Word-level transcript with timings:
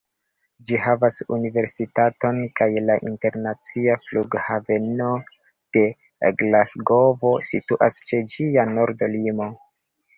Ĝi 0.69 0.77
havas 0.83 1.19
universitaton, 1.35 2.39
kaj 2.61 2.69
la 2.87 2.97
internacia 3.11 3.99
flughaveno 4.07 5.13
de 5.79 5.87
Glasgovo 6.43 7.37
situas 7.55 8.05
ĉe 8.11 8.27
ĝia 8.37 8.71
norda 8.77 9.17
limo. 9.19 9.53